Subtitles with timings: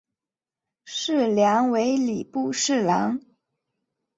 [0.83, 3.21] 事梁为礼部侍郎。